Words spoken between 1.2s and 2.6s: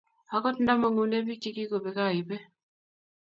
biik chegikobeek aibe